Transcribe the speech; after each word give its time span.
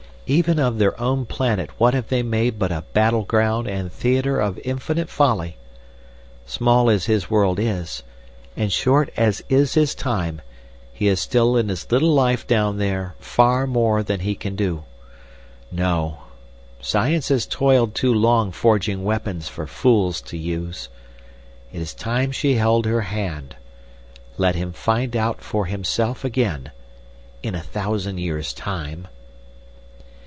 Even 0.27 0.59
of 0.59 0.77
their 0.77 0.97
own 0.97 1.25
planet 1.25 1.71
what 1.77 1.93
have 1.93 2.07
they 2.07 2.23
made 2.23 2.57
but 2.57 2.71
a 2.71 2.85
battle 2.93 3.23
ground 3.25 3.67
and 3.67 3.91
theatre 3.91 4.39
of 4.39 4.57
infinite 4.63 5.09
folly? 5.09 5.57
Small 6.45 6.89
as 6.89 7.03
his 7.05 7.29
world 7.29 7.59
is, 7.59 8.01
and 8.55 8.71
short 8.71 9.11
as 9.17 9.43
his 9.49 9.93
time, 9.93 10.39
he 10.93 11.07
has 11.07 11.19
still 11.19 11.57
in 11.57 11.67
his 11.67 11.91
little 11.91 12.13
life 12.13 12.47
down 12.47 12.77
there 12.77 13.13
far 13.19 13.67
more 13.67 14.03
than 14.03 14.21
he 14.21 14.33
can 14.33 14.55
do. 14.55 14.85
No! 15.69 16.19
Science 16.79 17.27
has 17.27 17.45
toiled 17.45 17.93
too 17.93 18.13
long 18.13 18.53
forging 18.53 19.03
weapons 19.03 19.49
for 19.49 19.67
fools 19.67 20.21
to 20.21 20.37
use. 20.37 20.87
It 21.73 21.81
is 21.81 21.93
time 21.93 22.31
she 22.31 22.53
held 22.55 22.85
her 22.85 23.01
hand. 23.01 23.57
Let 24.37 24.55
him 24.55 24.71
find 24.71 25.13
it 25.13 25.19
out 25.19 25.41
for 25.41 25.65
himself 25.65 26.23
again—in 26.23 27.53
a 27.53 27.59
thousand 27.59 28.19
years' 28.19 28.53
time." 28.53 29.09